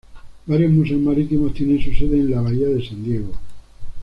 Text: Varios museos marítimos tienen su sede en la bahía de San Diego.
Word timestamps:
Varios 0.47 0.71
museos 0.71 0.99
marítimos 0.99 1.53
tienen 1.53 1.79
su 1.79 1.93
sede 1.93 2.21
en 2.21 2.31
la 2.31 2.41
bahía 2.41 2.65
de 2.69 2.83
San 2.83 3.03
Diego. 3.03 3.33